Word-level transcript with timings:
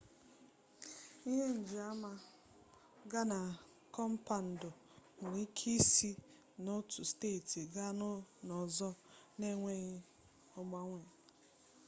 ihe 1.29 1.47
njiama 1.61 2.11
ga 3.11 3.21
na 3.31 3.39
kọmpandu 3.95 4.69
nwere 5.21 5.39
ike 5.47 5.69
isi 5.79 6.09
n'otu 6.63 6.99
steeti 7.11 7.59
gaa 7.73 7.91
n'ọzọ 8.47 8.89
n'enweghị 9.39 9.95
agbanwe 10.57 11.01